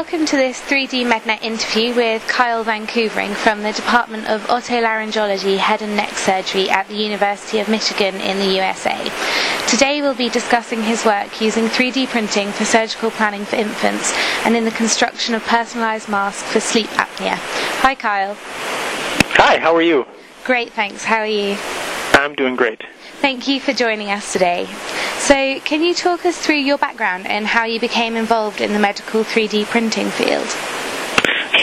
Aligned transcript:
Welcome 0.00 0.24
to 0.24 0.36
this 0.36 0.58
3D 0.62 1.04
MedNet 1.04 1.42
interview 1.42 1.94
with 1.94 2.26
Kyle 2.26 2.64
VanKoevering 2.64 3.34
from 3.34 3.62
the 3.62 3.72
Department 3.74 4.28
of 4.28 4.40
Otolaryngology, 4.44 5.58
Head 5.58 5.82
and 5.82 5.94
Neck 5.94 6.12
Surgery 6.12 6.70
at 6.70 6.88
the 6.88 6.94
University 6.94 7.58
of 7.58 7.68
Michigan 7.68 8.14
in 8.14 8.38
the 8.38 8.54
USA. 8.54 8.96
Today 9.68 10.00
we'll 10.00 10.14
be 10.14 10.30
discussing 10.30 10.82
his 10.82 11.04
work 11.04 11.42
using 11.42 11.66
3D 11.66 12.06
printing 12.06 12.50
for 12.50 12.64
surgical 12.64 13.10
planning 13.10 13.44
for 13.44 13.56
infants 13.56 14.14
and 14.46 14.56
in 14.56 14.64
the 14.64 14.70
construction 14.70 15.34
of 15.34 15.44
personalized 15.44 16.08
masks 16.08 16.50
for 16.50 16.60
sleep 16.60 16.88
apnea. 16.92 17.36
Hi, 17.82 17.94
Kyle. 17.94 18.38
Hi, 19.36 19.58
how 19.58 19.76
are 19.76 19.82
you? 19.82 20.06
Great, 20.44 20.72
thanks. 20.72 21.04
How 21.04 21.18
are 21.18 21.26
you? 21.26 21.58
I'm 22.14 22.34
doing 22.34 22.56
great. 22.56 22.82
Thank 23.20 23.46
you 23.46 23.60
for 23.60 23.74
joining 23.74 24.10
us 24.10 24.32
today. 24.32 24.66
So, 25.20 25.60
can 25.60 25.82
you 25.82 25.94
talk 25.94 26.24
us 26.24 26.38
through 26.38 26.56
your 26.56 26.78
background 26.78 27.26
and 27.26 27.46
how 27.46 27.64
you 27.64 27.78
became 27.78 28.16
involved 28.16 28.60
in 28.60 28.72
the 28.72 28.78
medical 28.78 29.22
3D 29.22 29.66
printing 29.66 30.08
field? 30.08 30.48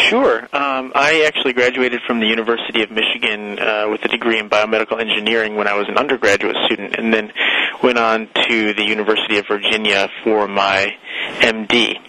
Sure. 0.10 0.44
Um, 0.54 0.92
I 0.96 1.26
actually 1.26 1.54
graduated 1.54 2.02
from 2.06 2.20
the 2.20 2.28
University 2.28 2.84
of 2.84 2.92
Michigan 2.92 3.60
uh, 3.60 3.88
with 3.90 4.06
a 4.06 4.10
degree 4.10 4.38
in 4.40 4.48
biomedical 4.48 5.02
engineering 5.02 5.56
when 5.56 5.68
I 5.68 5.74
was 5.74 5.90
an 5.90 5.98
undergraduate 5.98 6.56
student, 6.68 6.96
and 6.98 7.12
then 7.12 7.34
went 7.82 7.98
on 7.98 8.30
to 8.48 8.74
the 8.74 8.84
University 8.84 9.40
of 9.40 9.48
Virginia 9.48 10.08
for 10.24 10.48
my 10.48 10.96
MD. 11.40 12.00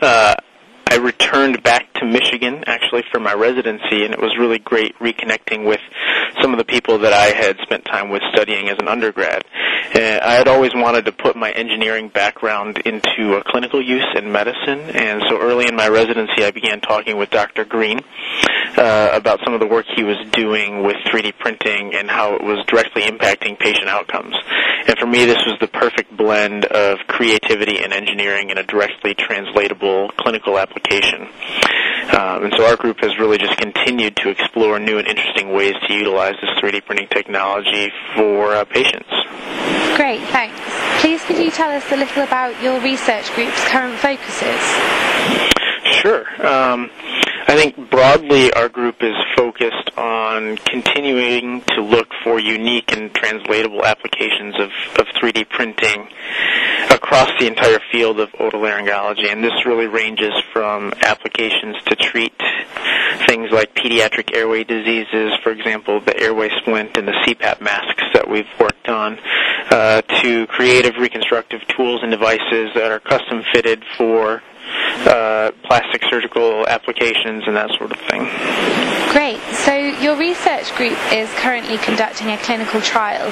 Uh, 0.00 0.34
I 0.90 0.96
returned 0.96 1.62
back 1.62 1.92
to 1.94 2.06
Michigan 2.06 2.64
actually 2.66 3.04
for 3.12 3.20
my 3.20 3.34
residency, 3.34 4.04
and 4.04 4.14
it 4.14 4.20
was 4.20 4.36
really 4.38 4.58
great 4.58 4.98
reconnecting 4.98 5.66
with 5.66 5.80
some 6.40 6.52
of 6.52 6.58
the 6.58 6.64
people 6.64 6.98
that 6.98 7.12
I 7.12 7.26
had 7.26 7.58
spent 7.62 7.84
time 7.84 8.08
with 8.08 8.22
studying 8.32 8.68
as 8.68 8.78
an 8.78 8.88
undergrad. 8.88 9.44
Uh, 9.94 10.18
I 10.22 10.34
had 10.34 10.48
always 10.48 10.72
wanted 10.74 11.04
to 11.04 11.12
put 11.12 11.36
my 11.36 11.50
engineering 11.50 12.08
background 12.08 12.78
into 12.78 13.34
a 13.34 13.44
clinical 13.44 13.82
use 13.82 14.06
in 14.16 14.32
medicine, 14.32 14.80
and 14.96 15.22
so 15.28 15.38
early 15.38 15.68
in 15.68 15.76
my 15.76 15.88
residency, 15.88 16.44
I 16.44 16.52
began 16.52 16.80
talking 16.80 17.18
with 17.18 17.30
Dr. 17.30 17.64
Green 17.64 18.00
uh, 18.76 19.10
about 19.12 19.40
some 19.44 19.54
of 19.54 19.60
the 19.60 19.66
work 19.66 19.86
he 19.96 20.04
was 20.04 20.16
doing 20.32 20.82
with 20.82 20.96
3D 21.06 21.38
printing 21.38 21.94
and 21.94 22.10
how 22.10 22.34
it 22.34 22.42
was 22.42 22.64
directly 22.66 23.02
impacting 23.02 23.58
patient 23.58 23.88
outcomes. 23.88 24.34
And 24.86 24.98
for 24.98 25.06
me, 25.06 25.24
this 25.24 25.38
was 25.46 25.56
the 25.60 25.68
perfect 25.68 26.16
blend 26.16 26.64
of 26.66 26.98
creativity 27.06 27.82
and 27.82 27.92
engineering 27.92 28.50
in 28.50 28.58
a 28.58 28.62
directly 28.62 29.14
translatable 29.14 30.10
clinical 30.18 30.58
application. 30.58 31.28
Um, 32.08 32.44
and 32.44 32.54
so 32.56 32.64
our 32.64 32.76
group 32.76 33.00
has 33.00 33.18
really 33.18 33.38
just 33.38 33.56
continued 33.58 34.16
to 34.16 34.30
explore 34.30 34.78
new 34.78 34.98
and 34.98 35.06
interesting 35.06 35.52
ways 35.52 35.74
to 35.86 35.92
utilize 35.92 36.34
this 36.40 36.50
3D 36.62 36.84
printing 36.84 37.08
technology 37.08 37.92
for 38.16 38.54
uh, 38.54 38.64
patients. 38.64 39.10
Great, 39.96 40.20
thanks. 40.30 40.58
Please 41.00 41.22
could 41.24 41.38
you 41.38 41.50
tell 41.50 41.70
us 41.70 41.84
a 41.92 41.96
little 41.96 42.22
about 42.22 42.60
your 42.62 42.80
research 42.80 43.30
group's 43.34 43.62
current 43.68 43.98
focuses? 43.98 44.60
Sure. 46.00 46.24
Um, 46.46 46.90
I 47.50 47.56
think 47.56 47.90
broadly 47.90 48.52
our 48.52 48.68
group 48.68 48.96
is 49.02 49.16
focused 49.34 49.96
on 49.96 50.58
continuing 50.58 51.62
to 51.62 51.80
look 51.80 52.08
for 52.22 52.38
unique 52.38 52.92
and 52.92 53.10
translatable 53.14 53.86
applications 53.86 54.54
of, 54.56 54.68
of 54.98 55.06
3D 55.16 55.48
printing 55.48 56.08
across 56.90 57.30
the 57.40 57.46
entire 57.46 57.80
field 57.90 58.20
of 58.20 58.30
otolaryngology, 58.32 59.32
and 59.32 59.42
this 59.42 59.64
really 59.64 59.86
ranges 59.86 60.34
from 60.52 60.92
applications 61.00 61.76
to 61.86 61.96
treat 61.96 62.34
things 63.26 63.50
like 63.50 63.74
pediatric 63.74 64.36
airway 64.36 64.62
diseases, 64.62 65.32
for 65.42 65.50
example, 65.50 66.00
the 66.00 66.20
airway 66.20 66.50
splint 66.58 66.98
and 66.98 67.08
the 67.08 67.16
CPAP 67.26 67.62
masks 67.62 68.04
that 68.12 68.28
we've 68.28 68.44
worked 68.60 68.88
on, 68.88 69.18
uh, 69.70 70.02
to 70.02 70.46
creative 70.48 70.96
reconstructive 70.96 71.66
tools 71.68 72.00
and 72.02 72.10
devices 72.10 72.68
that 72.74 72.90
are 72.90 73.00
custom 73.00 73.42
fitted 73.54 73.82
for 73.96 74.42
uh, 75.06 75.52
plastic 75.64 76.02
surgical 76.10 76.66
applications 76.66 77.44
and 77.46 77.56
that 77.56 77.70
sort 77.78 77.92
of 77.92 77.98
thing. 78.10 78.28
Great. 79.12 79.40
So 79.64 79.74
your 79.74 80.16
research 80.16 80.74
group 80.76 80.98
is 81.12 81.30
currently 81.34 81.78
conducting 81.78 82.28
a 82.28 82.38
clinical 82.38 82.80
trial 82.80 83.26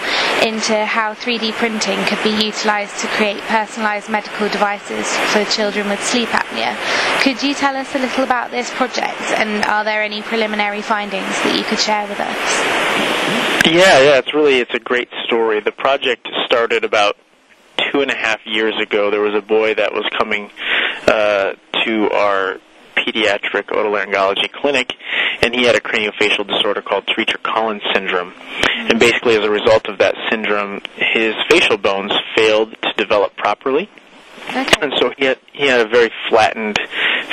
into 0.46 0.84
how 0.84 1.14
3D 1.14 1.52
printing 1.52 1.98
could 2.04 2.22
be 2.24 2.30
utilized 2.30 2.98
to 3.00 3.06
create 3.08 3.40
personalized 3.42 4.08
medical 4.08 4.48
devices 4.48 5.06
for 5.32 5.44
children 5.44 5.88
with 5.88 6.02
sleep 6.02 6.28
apnea. 6.30 6.76
Could 7.22 7.42
you 7.42 7.54
tell 7.54 7.76
us 7.76 7.94
a 7.94 7.98
little 7.98 8.24
about 8.24 8.50
this 8.50 8.70
project 8.70 9.20
and 9.36 9.64
are 9.66 9.84
there 9.84 10.02
any 10.02 10.22
preliminary 10.22 10.82
findings 10.82 11.28
that 11.44 11.56
you 11.56 11.64
could 11.64 11.78
share 11.78 12.06
with 12.08 12.20
us? 12.20 12.96
Yeah, 13.66 13.98
yeah, 14.00 14.18
it's 14.18 14.32
really 14.32 14.60
it's 14.60 14.74
a 14.74 14.78
great 14.78 15.08
story. 15.24 15.60
The 15.60 15.72
project 15.72 16.28
started 16.46 16.84
about 16.84 17.16
two 17.96 18.02
and 18.02 18.10
a 18.10 18.16
half 18.16 18.40
years 18.44 18.74
ago. 18.80 19.10
There 19.10 19.20
was 19.20 19.34
a 19.34 19.40
boy 19.40 19.74
that 19.74 19.92
was 19.92 20.04
coming 20.18 20.50
uh, 21.06 21.52
to 21.84 22.10
our 22.10 22.56
pediatric 22.96 23.68
otolaryngology 23.68 24.52
clinic, 24.52 24.92
and 25.42 25.54
he 25.54 25.64
had 25.64 25.76
a 25.76 25.80
craniofacial 25.80 26.46
disorder 26.46 26.82
called 26.82 27.06
Treacher-Collins 27.06 27.82
syndrome. 27.94 28.34
And 28.76 28.98
basically, 29.00 29.36
as 29.36 29.44
a 29.44 29.50
result 29.50 29.88
of 29.88 29.98
that 29.98 30.14
syndrome, 30.30 30.80
his 30.96 31.34
facial 31.48 31.78
bones 31.78 32.12
failed 32.34 32.72
to 32.82 32.92
develop 32.96 33.36
properly. 33.36 33.88
Okay. 34.48 34.66
And 34.80 34.92
so 35.00 35.12
he 35.16 35.24
had 35.24 35.38
he 35.52 35.66
had 35.66 35.80
a 35.80 35.88
very 35.88 36.10
flattened 36.28 36.78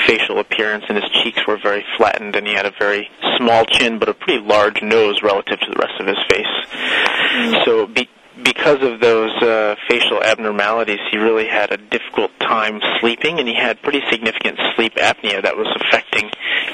facial 0.07 0.39
appearance, 0.39 0.85
and 0.87 0.97
his 0.97 1.09
cheeks 1.23 1.39
were 1.47 1.57
very 1.61 1.85
flattened, 1.97 2.35
and 2.35 2.47
he 2.47 2.53
had 2.53 2.65
a 2.65 2.73
very 2.79 3.09
small 3.37 3.65
chin, 3.65 3.99
but 3.99 4.09
a 4.09 4.13
pretty 4.13 4.41
large 4.43 4.81
nose 4.81 5.21
relative 5.21 5.59
to 5.59 5.65
the 5.69 5.77
rest 5.77 5.99
of 5.99 6.07
his 6.07 6.17
face. 6.29 7.65
So 7.65 7.85
be, 7.85 8.09
because 8.43 8.81
of 8.81 8.99
those 8.99 9.31
uh, 9.41 9.75
facial 9.87 10.21
abnormalities, 10.23 10.99
he 11.11 11.17
really 11.17 11.47
had 11.47 11.71
a 11.71 11.77
difficult 11.77 12.31
time 12.39 12.81
sleeping, 12.99 13.39
and 13.39 13.47
he 13.47 13.55
had 13.55 13.81
pretty 13.81 14.01
significant 14.09 14.59
sleep 14.75 14.95
apnea 14.95 15.41
that 15.41 15.55
was 15.55 15.67
affecting 15.75 16.29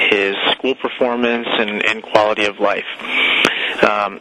his 0.09 0.35
school 0.52 0.75
performance 0.75 1.47
and, 1.52 1.85
and 1.85 2.03
quality 2.03 2.46
of 2.46 2.59
life. 2.59 2.85
Um, 3.84 4.19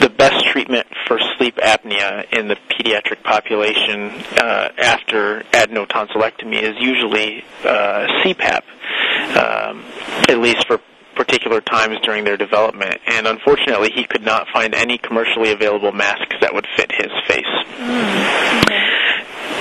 the 0.00 0.10
best 0.10 0.44
treatment 0.46 0.86
for 1.06 1.18
sleep 1.36 1.56
apnea 1.56 2.26
in 2.32 2.48
the 2.48 2.56
pediatric 2.70 3.22
population 3.22 4.10
uh, 4.38 4.70
after 4.78 5.42
adenotonsillectomy 5.52 6.60
is 6.60 6.74
usually 6.80 7.44
uh, 7.64 8.06
CPAP, 8.24 8.62
um, 9.36 9.84
at 10.28 10.38
least 10.38 10.66
for 10.66 10.80
particular 11.16 11.60
times 11.60 11.98
during 12.02 12.24
their 12.24 12.36
development. 12.36 13.00
And 13.06 13.26
unfortunately, 13.26 13.90
he 13.94 14.04
could 14.04 14.22
not 14.22 14.46
find 14.52 14.74
any 14.74 14.98
commercially 14.98 15.50
available 15.50 15.92
masks 15.92 16.36
that 16.40 16.54
would 16.54 16.66
fit 16.76 16.92
his 16.92 17.10
face. 17.26 17.44
Mm. 17.78 18.86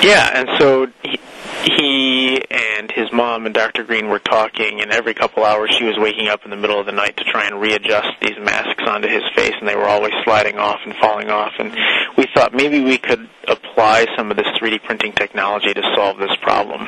Yeah, 0.03 0.29
and 0.35 0.49
so 0.59 0.87
he, 1.03 1.19
he 1.63 2.41
and 2.51 2.91
his 2.91 3.11
mom 3.11 3.45
and 3.45 3.55
Dr. 3.55 3.83
Green 3.83 4.07
were 4.09 4.19
talking, 4.19 4.81
and 4.81 4.91
every 4.91 5.13
couple 5.13 5.43
hours 5.43 5.73
she 5.77 5.85
was 5.85 5.95
waking 5.97 6.27
up 6.27 6.43
in 6.43 6.51
the 6.51 6.57
middle 6.57 6.79
of 6.79 6.85
the 6.85 6.91
night 6.91 7.17
to 7.17 7.23
try 7.23 7.45
and 7.47 7.59
readjust 7.59 8.19
these 8.21 8.37
masks 8.39 8.83
onto 8.85 9.07
his 9.07 9.23
face, 9.35 9.53
and 9.59 9.67
they 9.67 9.75
were 9.75 9.87
always 9.87 10.13
sliding 10.23 10.59
off 10.59 10.79
and 10.85 10.93
falling 11.01 11.29
off. 11.29 11.53
And 11.57 11.75
we 12.17 12.27
thought 12.35 12.53
maybe 12.53 12.81
we 12.81 12.97
could 12.97 13.27
apply 13.47 14.05
some 14.15 14.29
of 14.29 14.37
this 14.37 14.47
3D 14.61 14.83
printing 14.83 15.13
technology 15.13 15.73
to 15.73 15.81
solve 15.95 16.17
this 16.19 16.35
problem. 16.41 16.87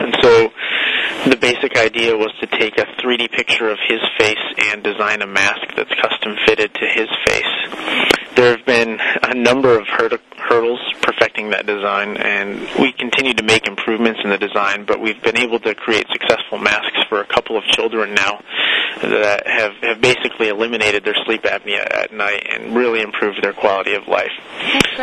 And 0.00 0.16
so 0.22 0.52
the 1.30 1.36
basic 1.36 1.76
idea 1.78 2.16
was 2.16 2.32
to 2.40 2.46
take 2.46 2.76
a 2.78 2.86
3D 3.00 3.30
picture 3.32 3.70
of 3.70 3.78
his 3.88 4.00
face 4.18 4.44
and 4.70 4.82
design 4.82 5.22
a 5.22 5.26
mask 5.26 5.74
that's 5.76 5.90
custom 6.00 6.36
fitted 6.46 6.72
to 6.74 6.86
his 6.86 7.08
face. 7.24 8.34
There 8.36 8.56
have 8.56 8.66
been 8.66 8.98
a 9.22 9.34
number 9.34 9.78
of 9.78 9.86
hurd- 9.86 10.20
hurdles 10.36 10.80
perfecting 11.00 11.50
that 11.50 11.66
design, 11.66 12.16
and 12.16 12.60
we 12.78 12.92
continue 12.92 13.32
to 13.34 13.42
make 13.42 13.66
improvements 13.66 14.20
in 14.24 14.30
the 14.30 14.38
design, 14.38 14.84
but 14.84 15.00
we've 15.00 15.22
been 15.22 15.38
able 15.38 15.60
to 15.60 15.74
create 15.74 16.06
successful 16.12 16.58
masks 16.58 16.98
for 17.08 17.20
a 17.20 17.26
couple 17.26 17.56
of 17.56 17.64
children 17.64 18.14
now 18.14 18.42
that 19.02 19.46
have, 19.46 19.72
have 19.82 20.00
basically 20.00 20.48
eliminated 20.48 21.04
their 21.04 21.16
sleep 21.24 21.42
apnea 21.44 21.84
at 21.94 22.12
night 22.12 22.46
and 22.50 22.76
really 22.76 23.00
improved 23.02 23.42
their 23.42 23.52
quality 23.52 23.94
of 23.94 24.06
life. 24.08 24.32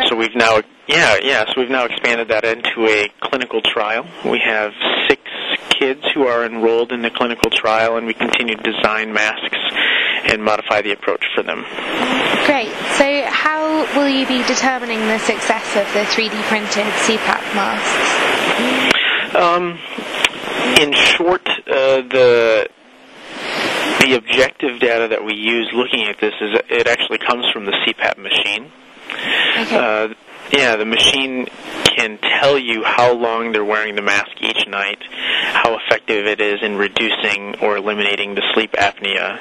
So 0.08 0.16
we've 0.16 0.34
now, 0.34 0.60
yeah, 0.86 1.16
yeah, 1.22 1.44
so 1.46 1.60
we've 1.60 1.70
now 1.70 1.84
expanded 1.84 2.28
that 2.28 2.44
into 2.44 2.86
a 2.86 3.08
clinical 3.20 3.60
trial. 3.62 4.06
We 4.24 4.40
have 4.44 4.72
six 5.08 5.22
kids 5.82 6.04
who 6.14 6.28
are 6.28 6.46
enrolled 6.46 6.92
in 6.92 7.02
the 7.02 7.10
clinical 7.10 7.50
trial, 7.50 7.96
and 7.96 8.06
we 8.06 8.14
continue 8.14 8.54
to 8.54 8.62
design 8.62 9.12
masks 9.12 9.58
and 10.30 10.42
modify 10.44 10.80
the 10.80 10.92
approach 10.92 11.24
for 11.34 11.42
them. 11.42 11.64
Great. 12.46 12.70
So 12.94 13.24
how 13.26 13.82
will 13.96 14.08
you 14.08 14.24
be 14.26 14.46
determining 14.46 15.00
the 15.00 15.18
success 15.18 15.66
of 15.74 15.86
the 15.92 16.04
3D 16.14 16.40
printed 16.46 16.86
CPAP 17.02 17.42
masks? 17.58 19.34
Um, 19.34 19.78
in 20.80 20.92
short, 20.92 21.48
uh, 21.48 22.02
the 22.06 22.68
the 24.00 24.14
objective 24.14 24.78
data 24.80 25.08
that 25.08 25.24
we 25.24 25.34
use 25.34 25.70
looking 25.74 26.06
at 26.06 26.20
this 26.20 26.34
is 26.40 26.60
it 26.70 26.86
actually 26.86 27.18
comes 27.18 27.46
from 27.52 27.66
the 27.66 27.72
CPAP 27.72 28.18
machine. 28.18 28.70
Okay. 29.58 29.76
Uh, 29.76 30.14
yeah, 30.52 30.76
the 30.76 30.84
machine 30.84 31.46
can 31.96 32.18
tell 32.18 32.58
you 32.58 32.84
how 32.84 33.14
long 33.14 33.52
they're 33.52 33.64
wearing 33.64 33.94
the 33.94 34.02
mask 34.02 34.30
each 34.40 34.66
night, 34.68 34.98
how 35.10 35.78
effective 35.78 36.26
it 36.26 36.40
is 36.40 36.62
in 36.62 36.76
reducing 36.76 37.56
or 37.60 37.76
eliminating 37.76 38.34
the 38.34 38.42
sleep 38.54 38.72
apnea, 38.72 39.38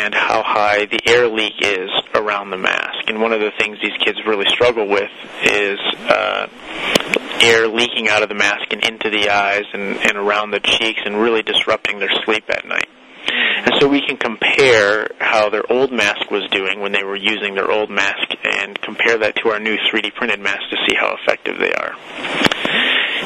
and 0.00 0.14
how 0.14 0.42
high 0.42 0.86
the 0.86 1.00
air 1.06 1.28
leak 1.28 1.54
is 1.60 1.90
around 2.14 2.50
the 2.50 2.56
mask. 2.56 3.08
And 3.08 3.20
one 3.20 3.32
of 3.32 3.40
the 3.40 3.50
things 3.58 3.78
these 3.82 3.96
kids 4.04 4.18
really 4.26 4.46
struggle 4.48 4.88
with 4.88 5.10
is 5.42 5.78
uh, 6.08 6.48
air 7.42 7.68
leaking 7.68 8.08
out 8.08 8.22
of 8.22 8.28
the 8.28 8.34
mask 8.34 8.72
and 8.72 8.84
into 8.84 9.10
the 9.10 9.30
eyes 9.30 9.64
and, 9.72 9.96
and 9.98 10.16
around 10.16 10.50
the 10.50 10.60
cheeks 10.60 11.00
and 11.04 11.16
really 11.16 11.42
disrupting 11.42 11.98
their 11.98 12.10
sleep 12.24 12.44
at 12.48 12.66
night. 12.66 12.88
And 13.64 13.74
so 13.78 13.88
we 13.88 14.00
can 14.00 14.16
compare 14.16 15.08
how 15.18 15.50
their 15.50 15.70
old 15.70 15.92
mask 15.92 16.30
was 16.30 16.48
doing 16.50 16.80
when 16.80 16.92
they 16.92 17.04
were 17.04 17.16
using 17.16 17.54
their 17.54 17.70
old 17.70 17.90
mask 17.90 18.29
and 18.44 18.80
compare 18.80 19.18
that 19.18 19.36
to 19.36 19.50
our 19.50 19.60
new 19.60 19.76
3D 19.76 20.14
printed 20.14 20.40
mask 20.40 20.62
to 20.70 20.76
see 20.88 20.96
how 20.96 21.16
effective 21.20 21.58
they 21.58 21.72
are. 21.72 21.94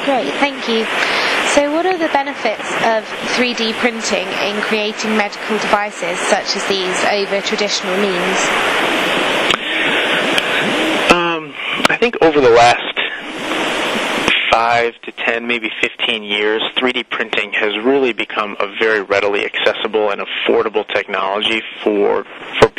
Great, 0.05 0.31
thank 0.37 0.67
you. 0.69 0.85
So, 1.55 1.71
what 1.73 1.85
are 1.85 1.97
the 1.97 2.11
benefits 2.11 2.69
of 2.83 3.03
3D 3.37 3.73
printing 3.79 4.27
in 4.43 4.61
creating 4.61 5.15
medical 5.15 5.57
devices 5.57 6.19
such 6.19 6.55
as 6.55 6.67
these 6.67 7.03
over 7.05 7.41
traditional 7.41 7.95
means? 7.97 8.39
Um, 11.15 11.53
I 11.89 11.97
think 11.99 12.17
over 12.21 12.41
the 12.41 12.49
last 12.49 12.95
five 14.51 14.93
to 15.03 15.11
ten, 15.11 15.47
maybe 15.47 15.69
15 15.81 16.23
years, 16.23 16.61
3D 16.77 17.09
printing 17.09 17.51
has 17.53 17.77
really 17.83 18.13
become 18.13 18.55
a 18.59 18.67
very 18.79 19.01
readily 19.01 19.45
accessible 19.45 20.11
and 20.11 20.21
affordable 20.21 20.87
technology 20.93 21.61
for 21.83 22.25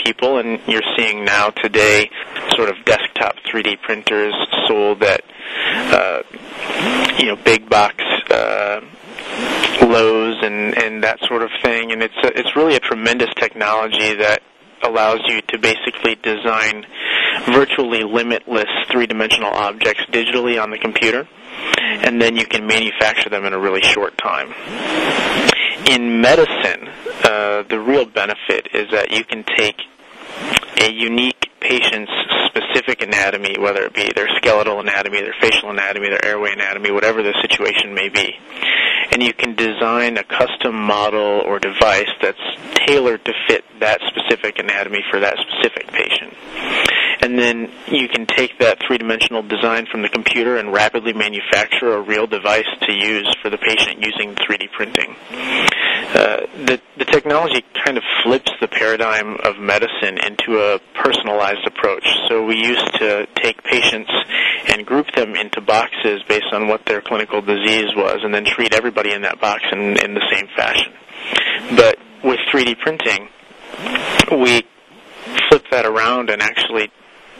people. 0.07 0.39
And 0.39 0.61
you're 0.67 0.87
seeing 0.97 1.25
now 1.25 1.51
today, 1.51 2.11
sort 2.51 2.69
of 2.69 2.77
desktop 2.85 3.37
3D 3.51 3.81
printers 3.83 4.35
sold 4.69 5.03
at 5.03 5.23
uh, 5.67 6.23
you 7.19 7.27
know 7.27 7.37
big 7.37 7.69
box. 7.69 8.03
Uh, 8.31 8.81
Lowe's 9.83 10.43
and 10.43 10.77
and 10.79 11.05
that 11.05 11.19
sort 11.29 11.43
of 11.43 11.51
thing, 11.63 11.93
and 11.93 12.03
it's 12.03 12.17
a, 12.23 12.39
it's 12.39 12.57
really 12.57 12.77
a 12.77 12.81
tremendous 12.81 13.31
technology 13.37 14.15
that 14.15 14.43
allows 14.83 15.21
you 15.27 15.41
to 15.49 15.59
basically 15.59 16.17
design 16.17 16.87
virtually 17.47 18.03
limitless 18.05 18.69
three-dimensional 18.91 19.51
objects 19.51 20.03
digitally 20.13 20.63
on 20.63 20.71
the 20.71 20.79
computer 20.79 21.27
and 22.07 22.21
then 22.21 22.37
you 22.37 22.47
can 22.47 22.67
manufacture 22.67 23.31
them 23.31 23.45
in 23.45 23.53
a 23.53 23.59
really 23.59 23.83
short 23.83 24.17
time. 24.19 24.53
In 25.87 26.21
medicine, 26.21 26.89
uh, 27.25 27.63
the 27.63 27.79
real 27.81 28.05
benefit 28.05 28.69
is 28.75 28.91
that 28.91 29.13
you 29.13 29.25
can 29.25 29.45
take 29.57 29.77
a 30.81 30.91
unique 30.91 31.51
patient's 31.61 32.13
specific 32.47 33.03
anatomy, 33.03 33.57
whether 33.59 33.83
it 33.85 33.95
be 33.95 34.11
their 34.15 34.29
skeletal 34.37 34.81
anatomy, 34.81 35.21
their 35.21 35.35
facial 35.41 35.71
anatomy, 35.71 36.09
their 36.09 36.25
airway 36.25 36.53
anatomy, 36.53 36.91
whatever 36.91 37.23
the 37.23 37.35
situation 37.43 37.95
may 37.95 38.09
be, 38.09 38.35
and 39.13 39.23
you 39.23 39.33
can 39.33 39.55
design 39.55 40.17
a 40.17 40.25
custom 40.25 40.75
model 40.75 41.43
or 41.45 41.59
device 41.59 42.11
that's 42.23 42.39
tailored 42.87 43.25
to 43.25 43.33
fit 43.49 43.65
that 43.81 44.01
specific 44.09 44.59
anatomy 44.59 45.03
for 45.11 45.21
that 45.21 45.37
specific 45.39 45.87
patient 45.89 46.33
and 47.21 47.39
then 47.39 47.73
you 47.89 48.09
can 48.09 48.27
take 48.27 48.59
that 48.59 48.79
three-dimensional 48.87 49.43
design 49.43 49.87
from 49.91 50.03
the 50.03 50.09
computer 50.09 50.59
and 50.59 50.73
rapidly 50.73 51.13
manufacture 51.13 51.95
a 51.95 52.01
real 52.01 52.27
device 52.27 52.69
to 52.83 52.93
use 52.93 53.29
for 53.43 53.51
the 53.51 53.59
patient 53.59 54.01
using 54.01 54.35
3D 54.35 54.71
printing. 54.73 55.17
Uh, 56.15 56.47
the, 56.65 56.81
the 56.99 57.05
technology 57.05 57.65
kind 57.85 57.99
of 57.99 58.05
flips 58.23 58.51
the 58.61 58.69
paradigm 58.69 59.37
of 59.43 59.59
medicine 59.59 60.19
into 60.19 60.59
a 60.59 60.79
personalized 60.95 61.67
approach. 61.67 62.07
So 62.29 62.45
we 62.45 62.57
used 62.57 62.95
to 62.99 63.27
take 63.35 63.63
patients 63.65 64.11
and 64.69 64.87
group 64.87 65.11
them 65.15 65.35
into 65.35 65.61
boxes 65.61 66.23
based 66.29 66.53
on 66.53 66.69
what 66.69 66.87
their 66.87 67.01
clinical 67.01 67.43
disease 67.43 67.91
was 67.97 68.21
and 68.23 68.33
then 68.33 68.45
treat 68.45 68.73
everybody 68.73 69.13
in 69.13 69.23
that 69.23 69.41
box 69.41 69.63
in, 69.73 69.99
in 69.99 70.15
the 70.15 70.23
same 70.33 70.49
fashion. 70.57 70.93
But 71.77 71.99
with 72.23 72.39
3D 72.53 72.79
printing, 72.79 73.29
we 74.31 74.63
flip 75.49 75.65
that 75.71 75.87
around 75.87 76.31
and 76.31 76.41
actually 76.41 76.91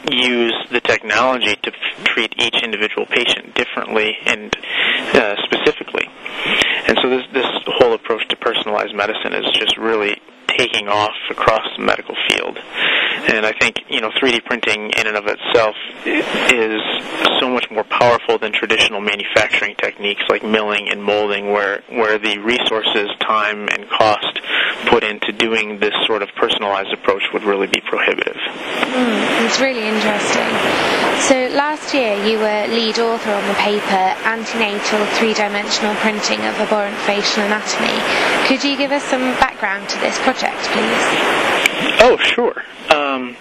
use 0.09 0.55
the 0.71 0.81
technology 0.81 1.55
to 1.63 1.71
treat 2.03 2.33
each 2.39 2.63
individual 2.63 3.05
patient 3.05 3.53
differently 3.55 4.15
and 4.25 4.55
uh, 5.13 5.35
specifically. 5.43 6.07
And 6.87 6.97
so 7.01 7.09
this 7.09 7.23
this 7.33 7.45
whole 7.67 7.93
approach 7.93 8.27
to 8.29 8.35
personalized 8.35 8.95
medicine 8.95 9.33
is 9.33 9.45
just 9.53 9.77
really 9.77 10.21
taking 10.57 10.87
off 10.87 11.15
across 11.29 11.67
the 11.77 11.83
medical 11.83 12.15
field. 12.27 12.57
And 13.29 13.45
I 13.45 13.53
think, 13.59 13.77
you 13.89 14.01
know, 14.01 14.09
3D 14.09 14.45
printing 14.45 14.91
in 14.97 15.07
and 15.07 15.17
of 15.17 15.25
itself 15.27 15.75
is 16.05 16.81
so 17.39 17.49
much 17.49 17.69
more 17.69 17.83
powerful 17.83 18.37
than 18.37 18.51
traditional 18.51 19.01
manufacturing 19.01 19.75
techniques 19.75 20.23
like 20.29 20.43
milling 20.43 20.89
and 20.89 21.03
molding 21.03 21.51
where, 21.51 21.83
where 21.89 22.17
the 22.17 22.37
resources, 22.39 23.09
time, 23.19 23.67
and 23.69 23.89
cost 23.89 24.39
put 24.87 25.03
into 25.03 25.31
doing 25.33 25.79
this 25.79 25.93
sort 26.05 26.21
of 26.21 26.29
personalized 26.35 26.93
approach 26.93 27.23
would 27.33 27.43
really 27.43 27.67
be 27.67 27.81
prohibitive. 27.81 28.37
Mm, 28.37 29.45
it's 29.45 29.59
really 29.59 29.87
interesting. 29.87 30.51
So 31.19 31.49
last 31.55 31.93
year 31.93 32.15
you 32.25 32.37
were 32.37 32.67
lead 32.67 32.99
author 32.99 33.31
on 33.31 33.47
the 33.47 33.55
paper 33.55 34.15
Antenatal 34.23 35.05
Three-Dimensional 35.17 35.95
Printing 35.95 36.39
of 36.45 36.59
Aberrant 36.59 36.95
Facial 37.05 37.43
Anatomy. 37.43 37.97
Could 38.47 38.63
you 38.63 38.77
give 38.77 38.91
us 38.91 39.03
some 39.03 39.21
background 39.39 39.89
to 39.89 39.99
this 39.99 40.17
project? 40.19 40.57
please? 40.71 41.05
Oh, 42.01 42.17
sure. 42.19 42.63
Um, 42.93 43.35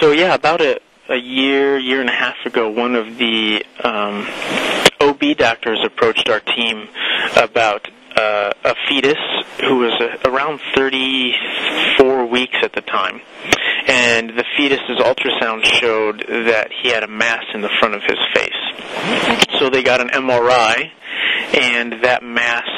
so 0.00 0.12
yeah, 0.12 0.34
about 0.34 0.60
a, 0.60 0.80
a 1.10 1.16
year, 1.16 1.78
year 1.78 2.00
and 2.00 2.08
a 2.08 2.14
half 2.14 2.36
ago, 2.46 2.70
one 2.70 2.94
of 2.94 3.18
the 3.18 3.64
um, 3.82 4.26
OB 5.00 5.36
doctors 5.36 5.80
approached 5.84 6.28
our 6.28 6.40
team 6.40 6.88
about 7.36 7.88
uh, 8.16 8.52
a 8.64 8.74
fetus 8.88 9.18
who 9.60 9.78
was 9.78 9.92
uh, 10.00 10.30
around 10.30 10.60
34 10.74 12.26
weeks 12.26 12.56
at 12.62 12.72
the 12.72 12.80
time. 12.82 13.20
And 13.86 14.30
the 14.30 14.44
fetus's 14.56 14.98
ultrasound 14.98 15.64
showed 15.64 16.24
that 16.28 16.70
he 16.82 16.90
had 16.90 17.02
a 17.02 17.08
mass 17.08 17.44
in 17.54 17.60
the 17.60 17.70
front 17.80 17.94
of 17.94 18.02
his 18.02 18.18
face. 18.34 19.58
So 19.58 19.68
they 19.68 19.82
got 19.82 20.00
an 20.00 20.08
MRI, 20.08 20.90
and 21.54 22.04
that 22.04 22.22
mass, 22.22 22.68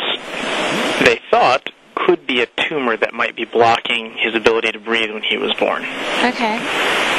they 1.05 1.21
thought, 1.31 1.69
could 1.95 2.27
be 2.27 2.41
a 2.41 2.47
tumor 2.69 2.97
that 2.97 3.13
might 3.13 3.37
be 3.37 3.45
blocking 3.45 4.17
his 4.17 4.35
ability 4.35 4.73
to 4.73 4.81
breathe 4.81 5.11
when 5.13 5.23
he 5.23 5.37
was 5.37 5.53
born. 5.55 5.83
Okay. 6.25 7.12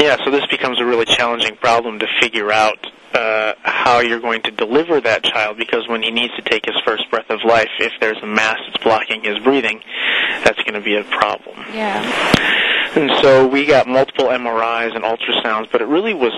Yeah, 0.00 0.16
so 0.24 0.30
this 0.30 0.46
becomes 0.46 0.80
a 0.80 0.84
really 0.86 1.04
challenging 1.04 1.56
problem 1.56 1.98
to 1.98 2.06
figure 2.22 2.50
out 2.50 2.86
uh, 3.12 3.52
how 3.62 4.00
you're 4.00 4.20
going 4.20 4.40
to 4.42 4.50
deliver 4.50 4.98
that 4.98 5.22
child 5.24 5.58
because 5.58 5.86
when 5.88 6.02
he 6.02 6.10
needs 6.10 6.34
to 6.36 6.42
take 6.42 6.64
his 6.64 6.76
first 6.86 7.10
breath 7.10 7.28
of 7.28 7.40
life, 7.44 7.68
if 7.78 7.92
there's 8.00 8.16
a 8.22 8.26
mass 8.26 8.56
that's 8.66 8.82
blocking 8.82 9.22
his 9.22 9.38
breathing, 9.40 9.82
that's 10.42 10.58
going 10.62 10.72
to 10.72 10.80
be 10.80 10.96
a 10.96 11.04
problem. 11.04 11.66
Yeah. 11.74 12.00
And 12.96 13.10
so 13.20 13.46
we 13.46 13.66
got 13.66 13.86
multiple 13.86 14.26
MRIs 14.28 14.96
and 14.96 15.04
ultrasounds, 15.04 15.70
but 15.70 15.82
it 15.82 15.86
really 15.86 16.14
was 16.14 16.32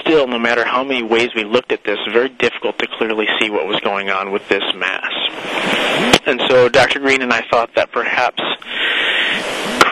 still, 0.00 0.26
no 0.26 0.40
matter 0.40 0.64
how 0.64 0.82
many 0.82 1.04
ways 1.04 1.28
we 1.36 1.44
looked 1.44 1.70
at 1.70 1.84
this, 1.84 1.98
very 2.12 2.30
difficult 2.30 2.78
to 2.80 2.88
clearly 2.98 3.26
see 3.40 3.48
what 3.48 3.66
was 3.66 3.78
going 3.80 4.10
on 4.10 4.32
with 4.32 4.46
this 4.48 4.64
mass. 4.74 5.12
And 6.26 6.40
so 6.48 6.68
Dr. 6.68 6.98
Green 6.98 7.22
and 7.22 7.32
I 7.32 7.42
thought 7.48 7.74
that 7.76 7.92
perhaps 7.92 8.42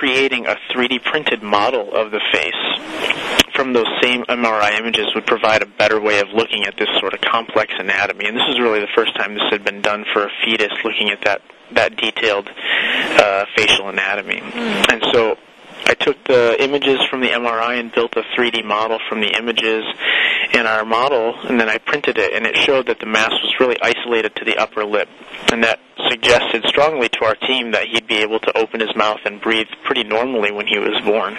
creating 0.00 0.47
a 0.47 0.57
3D 0.73 1.04
printed 1.04 1.42
model 1.42 1.95
of 1.95 2.11
the 2.11 2.21
face 2.33 3.52
from 3.54 3.75
those 3.75 3.85
same 4.00 4.23
MRI 4.25 4.78
images 4.80 5.14
would 5.14 5.26
provide 5.26 5.61
a 5.61 5.66
better 5.66 6.00
way 6.00 6.21
of 6.21 6.28
looking 6.33 6.64
at 6.64 6.75
this 6.78 6.88
sort 7.00 7.12
of 7.12 7.21
complex 7.21 7.75
anatomy. 7.78 8.25
And 8.25 8.35
this 8.35 8.49
is 8.49 8.59
really 8.59 8.80
the 8.80 8.88
first 8.97 9.14
time 9.14 9.35
this 9.35 9.42
had 9.50 9.62
been 9.62 9.83
done 9.83 10.07
for 10.14 10.25
a 10.25 10.30
fetus, 10.42 10.73
looking 10.85 11.11
at 11.11 11.21
that 11.26 11.42
that 11.73 11.97
detailed 11.97 12.49
uh, 12.49 13.45
facial 13.54 13.90
anatomy. 13.90 14.40
Mm. 14.40 14.92
And 14.92 15.04
so 15.12 15.37
I 15.90 15.94
took 15.94 16.23
the 16.23 16.54
images 16.62 17.00
from 17.11 17.20
the 17.20 17.30
MRI 17.30 17.80
and 17.80 17.90
built 17.90 18.14
a 18.14 18.23
3D 18.38 18.64
model 18.64 19.00
from 19.09 19.20
the 19.20 19.37
images 19.37 19.82
in 20.54 20.64
our 20.64 20.85
model, 20.85 21.35
and 21.49 21.59
then 21.59 21.68
I 21.68 21.78
printed 21.78 22.16
it, 22.16 22.32
and 22.32 22.47
it 22.47 22.56
showed 22.59 22.87
that 22.87 23.00
the 23.00 23.06
mass 23.06 23.32
was 23.32 23.59
really 23.59 23.76
isolated 23.82 24.37
to 24.37 24.44
the 24.44 24.56
upper 24.56 24.85
lip, 24.85 25.09
and 25.50 25.64
that 25.64 25.80
suggested 26.09 26.64
strongly 26.68 27.09
to 27.09 27.25
our 27.25 27.35
team 27.35 27.73
that 27.73 27.88
he'd 27.88 28.06
be 28.06 28.18
able 28.18 28.38
to 28.38 28.56
open 28.56 28.78
his 28.78 28.94
mouth 28.94 29.18
and 29.25 29.40
breathe 29.40 29.66
pretty 29.82 30.04
normally 30.04 30.52
when 30.52 30.68
he 30.68 30.78
was 30.78 30.94
born. 31.04 31.35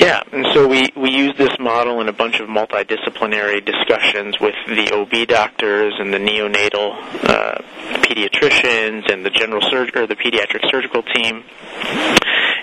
Yeah, 0.00 0.22
and 0.32 0.46
so 0.54 0.66
we, 0.66 0.88
we 0.96 1.10
used 1.10 1.36
this 1.36 1.56
model 1.60 2.00
in 2.00 2.08
a 2.08 2.14
bunch 2.14 2.40
of 2.40 2.48
multidisciplinary 2.48 3.62
discussions 3.62 4.40
with 4.40 4.54
the 4.66 4.90
OB 4.90 5.28
doctors 5.28 5.92
and 5.98 6.14
the 6.14 6.18
neonatal 6.18 6.96
uh, 7.28 7.58
pediatricians 8.00 9.12
and 9.12 9.24
the 9.24 9.30
general 9.30 9.60
surg- 9.70 9.94
or 9.98 10.06
the 10.06 10.16
pediatric 10.16 10.68
surgical 10.70 11.02
team. 11.02 11.44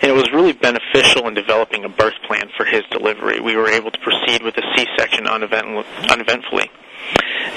And 0.02 0.10
it 0.10 0.16
was 0.16 0.32
really 0.34 0.54
beneficial 0.54 1.28
in 1.28 1.34
developing 1.34 1.86
a 1.86 1.90
birth 1.90 2.16
plan 2.28 2.50
for 2.58 2.66
his 2.66 2.82
delivery. 2.90 3.40
We 3.40 3.56
were 3.56 3.70
able 3.70 3.92
to 3.92 4.00
proceed 4.00 4.42
with 4.42 4.58
a 4.58 4.64
C-section 4.76 5.28
unevent- 5.28 5.86
uneventfully 6.10 6.70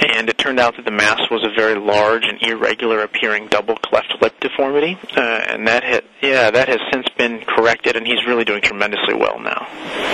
and 0.00 0.28
it 0.28 0.38
turned 0.38 0.58
out 0.58 0.76
that 0.76 0.84
the 0.84 0.90
mass 0.90 1.20
was 1.30 1.44
a 1.44 1.50
very 1.54 1.78
large 1.78 2.24
and 2.24 2.42
irregular 2.42 3.02
appearing 3.02 3.48
double 3.48 3.76
cleft 3.76 4.14
lip 4.20 4.38
deformity, 4.40 4.98
uh, 5.16 5.20
and 5.20 5.66
that 5.68 5.84
had, 5.84 6.04
yeah, 6.20 6.50
that 6.50 6.68
has 6.68 6.78
since 6.92 7.06
been 7.16 7.40
corrected, 7.46 7.96
and 7.96 8.06
he's 8.06 8.24
really 8.26 8.44
doing 8.44 8.62
tremendously 8.62 9.14
well 9.14 9.38
now. 9.38 9.66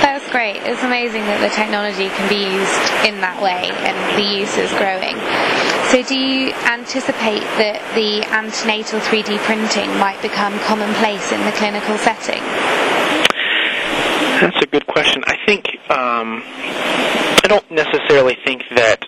That's 0.02 0.28
great. 0.30 0.56
It's 0.56 0.82
amazing 0.82 1.22
that 1.22 1.40
the 1.40 1.54
technology 1.54 2.08
can 2.08 2.28
be 2.28 2.44
used 2.44 3.06
in 3.06 3.20
that 3.20 3.40
way, 3.42 3.70
and 3.70 4.18
the 4.18 4.38
use 4.40 4.56
is 4.56 4.70
growing. 4.72 5.69
So, 5.90 6.04
do 6.04 6.16
you 6.16 6.52
anticipate 6.70 7.42
that 7.58 7.82
the 7.98 8.22
antenatal 8.30 9.00
3D 9.00 9.38
printing 9.42 9.90
might 9.98 10.22
become 10.22 10.56
commonplace 10.60 11.32
in 11.32 11.42
the 11.44 11.50
clinical 11.50 11.98
setting? 11.98 12.38
That's 14.38 14.62
a 14.62 14.68
good 14.70 14.86
question. 14.86 15.24
I 15.26 15.34
think. 15.44 15.66
Um, 15.90 16.44
I 17.42 17.46
don't 17.48 17.68
necessarily 17.72 18.36
think 18.44 18.62
that 18.76 19.04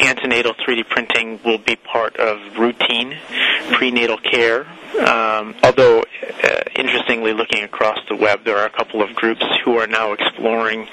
antenatal 0.00 0.54
3D 0.54 0.88
printing 0.88 1.40
will 1.44 1.58
be 1.58 1.76
part 1.76 2.16
of 2.16 2.40
routine 2.56 3.18
prenatal 3.72 4.16
care. 4.16 4.66
Um, 4.98 5.54
although, 5.62 6.00
uh, 6.02 6.62
interestingly, 6.76 7.32
looking 7.32 7.64
across 7.64 7.98
the 8.08 8.14
web, 8.14 8.44
there 8.44 8.56
are 8.58 8.66
a 8.66 8.70
couple 8.70 9.02
of 9.02 9.14
groups 9.14 9.44
who 9.64 9.76
are 9.78 9.86
now 9.86 10.12
exploring 10.12 10.86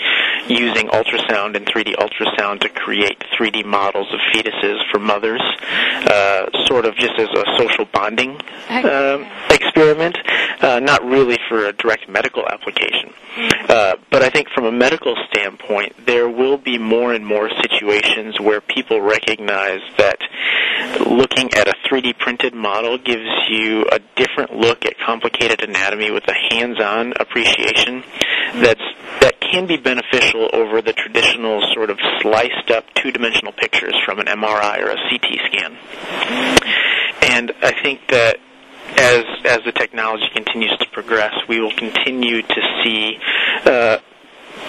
using 0.48 0.88
ultrasound 0.88 1.56
and 1.56 1.66
3D 1.68 1.96
ultrasound 1.96 2.62
to 2.62 2.70
create 2.70 3.20
3D 3.38 3.64
models 3.64 4.08
of 4.12 4.20
fetuses 4.34 4.80
for 4.92 5.00
mothers, 5.00 5.42
uh, 6.08 6.46
sort 6.66 6.86
of 6.86 6.96
just 6.96 7.14
as 7.20 7.30
a 7.30 7.58
social 7.58 7.86
bonding 7.94 8.32
um, 8.70 9.28
experiment, 9.52 10.18
uh, 10.62 10.80
not 10.80 11.04
really 11.06 11.38
for 11.48 11.68
a 11.68 11.74
direct 11.74 12.10
medical 12.10 12.48
application. 12.48 13.14
Uh, 13.70 13.96
but 14.10 14.24
I 14.24 14.30
think 14.30 14.50
from 14.50 14.66
a 14.66 14.72
medical 14.72 15.16
standpoint, 15.30 16.06
there 16.06 16.28
will 16.28 16.58
be 16.58 16.78
more 16.78 17.14
and 17.14 17.26
more 17.26 17.50
situations 17.62 18.40
where 18.40 18.62
people 18.62 19.00
recognize 19.00 19.82
that 19.98 20.18
looking 21.06 21.54
at 21.54 21.68
a 21.68 21.74
3D 21.88 22.18
printed 22.18 22.54
model 22.54 22.98
gives 22.98 23.28
you 23.50 23.86
a 23.92 24.00
different 24.16 24.54
look 24.56 24.86
at 24.86 24.98
complicated 25.06 25.62
anatomy 25.62 26.12
with 26.12 26.24
a 26.28 26.34
hands-on 26.54 27.14
appreciation 27.20 28.04
that's 28.56 28.82
that 29.20 29.40
can 29.40 29.68
be 29.68 29.78
beneficial 29.78 30.50
over 30.54 30.82
the 30.82 30.94
traditional 30.94 31.62
sort 31.74 31.90
of 31.90 32.00
sliced 32.22 32.72
up 32.72 32.86
two-dimensional 32.96 33.52
pictures 33.54 33.96
from 34.06 34.20
an 34.20 34.28
MRI 34.28 34.80
or 34.80 34.92
a 34.92 34.98
CT 35.10 35.26
scan. 35.48 35.78
And 37.22 37.52
I 37.62 37.74
think 37.84 38.08
that 38.10 38.38
as 38.98 39.26
as 39.46 39.60
the 39.66 39.72
technology 39.72 40.26
continues 40.34 40.76
to 40.80 40.88
progress, 40.92 41.34
we 41.48 41.60
will 41.60 41.72
continue 41.72 42.42
to 42.42 42.62
see 42.84 43.18
uh, 43.66 43.98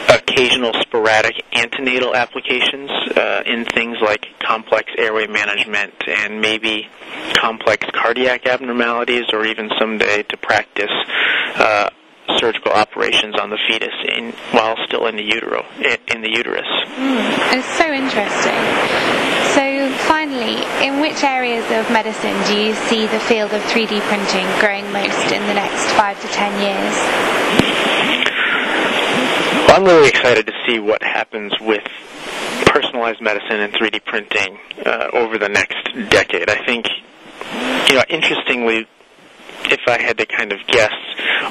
occasional 0.09 0.73
sporadic 0.81 1.45
antenatal 1.53 2.15
applications 2.15 2.91
uh, 3.17 3.43
in 3.47 3.65
things 3.65 3.99
like 4.01 4.27
complex 4.41 4.91
airway 4.99 5.27
management 5.27 5.95
and 6.07 6.41
maybe 6.41 6.89
complex 7.35 7.87
cardiac 7.93 8.47
abnormalities, 8.47 9.25
or 9.33 9.47
even 9.47 9.71
someday 9.79 10.23
to 10.25 10.37
practice. 10.37 10.91
Uh, 11.55 11.91
surgical 12.39 12.73
operations 12.73 13.35
on 13.39 13.51
the 13.51 13.59
fetus 13.69 13.95
in, 14.09 14.33
while 14.53 14.77
still 14.87 15.07
in 15.07 15.17
the 15.17 15.23
utero 15.23 15.65
in 16.09 16.23
the 16.23 16.31
uterus. 16.31 16.67
Mm, 16.97 17.55
it's 17.55 17.67
so 17.79 17.87
interesting. 17.93 18.63
So 19.55 19.91
finally, 20.09 20.63
in 20.85 21.01
which 21.01 21.23
areas 21.23 21.65
of 21.71 21.91
medicine 21.93 22.35
do 22.47 22.59
you 22.59 22.75
see 22.89 23.07
the 23.07 23.21
field 23.21 23.53
of 23.53 23.63
3D 23.63 24.01
printing 24.09 24.47
growing 24.61 24.91
most 24.93 25.33
in 25.33 25.47
the 25.47 25.55
next 25.55 25.87
five 25.93 26.21
to 26.21 26.29
ten 26.29 26.53
years? 26.61 26.95
Well, 29.67 29.77
I'm 29.77 29.85
really 29.85 30.09
excited 30.09 30.47
to 30.47 30.53
see 30.67 30.79
what 30.79 31.03
happens 31.03 31.53
with 31.61 31.85
personalized 32.73 33.21
medicine 33.21 33.61
and 33.61 33.73
3D 33.75 34.05
printing 34.05 34.59
uh, 34.87 35.09
over 35.13 35.37
the 35.39 35.49
next 35.49 35.77
decade. 36.09 36.49
I 36.49 36.65
think, 36.65 36.87
you 37.91 37.97
know, 37.97 38.05
interestingly, 38.09 38.87
if 39.65 39.81
I 39.87 40.01
had 40.01 40.17
to 40.19 40.27
kind 40.27 40.53
of 40.53 40.59
guess, 40.67 40.95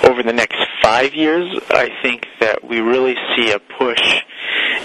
over 0.03 0.23
the 0.23 0.33
next 0.33 0.57
five 0.81 1.13
years, 1.13 1.47
I 1.69 1.89
think 2.01 2.25
that 2.39 2.63
we 2.63 2.79
really 2.79 3.15
see 3.35 3.51
a 3.51 3.59
push 3.59 4.01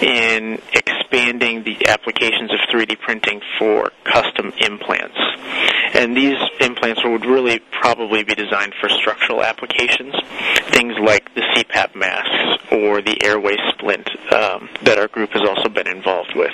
in 0.03 0.61
expanding 0.73 1.65
the 1.65 1.89
applications 1.89 2.53
of 2.53 2.59
3D 2.73 2.99
printing 3.01 3.41
for 3.59 3.91
custom 4.05 4.53
implants. 4.59 5.17
And 5.95 6.17
these 6.17 6.37
implants 6.61 7.01
would 7.05 7.25
really 7.25 7.61
probably 7.81 8.23
be 8.23 8.35
designed 8.35 8.75
for 8.81 8.89
structural 8.89 9.43
applications, 9.43 10.15
things 10.71 10.95
like 11.01 11.35
the 11.35 11.41
CPAP 11.41 11.95
masks 11.95 12.65
or 12.71 13.01
the 13.01 13.17
airway 13.25 13.57
splint 13.71 14.09
um, 14.33 14.69
that 14.83 14.99
our 14.99 15.09
group 15.09 15.31
has 15.31 15.43
also 15.49 15.69
been 15.69 15.87
involved 15.87 16.33
with. 16.35 16.53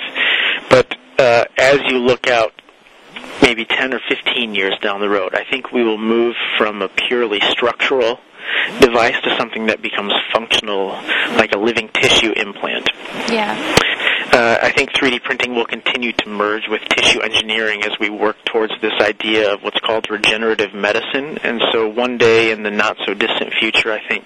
But 0.69 0.95
uh, 1.19 1.45
as 1.57 1.79
you 1.87 1.99
look 1.99 2.27
out 2.27 2.53
maybe 3.41 3.65
10 3.65 3.93
or 3.93 3.99
15 4.07 4.55
years 4.55 4.73
down 4.81 5.01
the 5.01 5.09
road, 5.09 5.35
I 5.35 5.43
think 5.49 5.71
we 5.71 5.83
will 5.83 5.97
move 5.97 6.35
from 6.57 6.81
a 6.81 6.87
purely 6.87 7.39
structural 7.49 8.19
device 8.79 9.15
to 9.23 9.35
something 9.37 9.67
that 9.67 9.81
becomes 9.81 10.13
functional, 10.31 10.89
like 11.37 11.53
a 11.53 11.57
living 11.57 11.89
tissue 11.93 12.31
implant. 12.31 12.89
Yeah. 13.29 13.55
Uh, 14.31 14.57
I 14.63 14.71
think 14.71 14.91
3D 14.93 15.21
printing 15.23 15.53
will 15.53 15.65
continue 15.65 16.11
to 16.11 16.29
merge 16.29 16.63
with 16.67 16.81
tissue 16.89 17.21
engineering 17.21 17.83
as 17.83 17.91
we 17.99 18.09
work 18.09 18.37
towards 18.45 18.73
this 18.81 18.93
idea 18.99 19.53
of 19.53 19.61
what's 19.61 19.79
called 19.79 20.09
regenerative 20.09 20.73
medicine. 20.73 21.37
And 21.43 21.61
so 21.71 21.87
one 21.87 22.17
day 22.17 22.51
in 22.51 22.63
the 22.63 22.71
not 22.71 22.97
so 23.05 23.13
distant 23.13 23.53
future, 23.59 23.91
I 23.91 24.01
think 24.07 24.25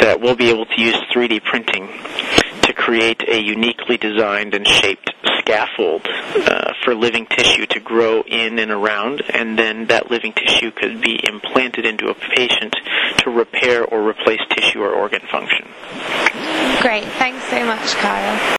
that 0.00 0.20
we'll 0.20 0.36
be 0.36 0.50
able 0.50 0.66
to 0.66 0.80
use 0.80 0.94
3D 1.12 1.42
printing 1.42 1.88
to 2.68 2.74
create 2.74 3.22
a 3.26 3.42
uniquely 3.42 3.96
designed 3.96 4.54
and 4.54 4.66
shaped 4.68 5.10
scaffold 5.38 6.06
uh, 6.06 6.74
for 6.84 6.94
living 6.94 7.26
tissue 7.26 7.64
to 7.66 7.80
grow 7.80 8.22
in 8.22 8.58
and 8.58 8.70
around, 8.70 9.22
and 9.30 9.58
then 9.58 9.86
that 9.86 10.10
living 10.10 10.34
tissue 10.34 10.70
could 10.70 11.00
be 11.00 11.18
implanted 11.26 11.86
into 11.86 12.08
a 12.08 12.14
patient 12.14 12.76
to 13.18 13.30
repair 13.30 13.84
or 13.84 14.06
replace 14.06 14.40
tissue 14.50 14.80
or 14.80 14.90
organ 14.90 15.22
function. 15.32 15.66
Great. 16.82 17.04
Thanks 17.04 17.42
so 17.44 17.64
much, 17.64 17.94
Kyle. 17.94 18.57